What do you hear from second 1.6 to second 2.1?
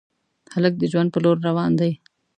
دی.